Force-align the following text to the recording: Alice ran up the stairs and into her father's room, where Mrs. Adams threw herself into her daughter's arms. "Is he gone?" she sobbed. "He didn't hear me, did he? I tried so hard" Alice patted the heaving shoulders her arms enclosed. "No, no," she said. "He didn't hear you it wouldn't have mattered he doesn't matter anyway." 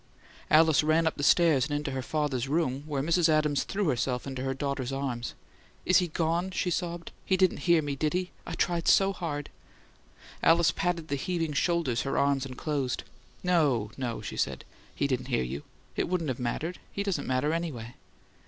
Alice 0.49 0.81
ran 0.83 1.05
up 1.05 1.15
the 1.15 1.21
stairs 1.21 1.65
and 1.65 1.75
into 1.75 1.91
her 1.91 2.01
father's 2.01 2.47
room, 2.47 2.81
where 2.87 3.03
Mrs. 3.03 3.29
Adams 3.29 3.63
threw 3.63 3.89
herself 3.89 4.25
into 4.25 4.41
her 4.41 4.55
daughter's 4.55 4.91
arms. 4.91 5.35
"Is 5.85 5.97
he 5.97 6.07
gone?" 6.07 6.49
she 6.49 6.71
sobbed. 6.71 7.11
"He 7.23 7.37
didn't 7.37 7.59
hear 7.69 7.83
me, 7.83 7.95
did 7.95 8.13
he? 8.13 8.31
I 8.47 8.53
tried 8.53 8.87
so 8.87 9.13
hard" 9.13 9.51
Alice 10.41 10.71
patted 10.71 11.09
the 11.09 11.15
heaving 11.17 11.53
shoulders 11.53 12.01
her 12.01 12.17
arms 12.17 12.47
enclosed. 12.47 13.03
"No, 13.43 13.91
no," 13.95 14.21
she 14.23 14.37
said. 14.37 14.65
"He 14.95 15.05
didn't 15.05 15.27
hear 15.27 15.43
you 15.43 15.61
it 15.95 16.09
wouldn't 16.09 16.29
have 16.29 16.39
mattered 16.39 16.79
he 16.91 17.03
doesn't 17.03 17.27
matter 17.27 17.53
anyway." 17.53 17.93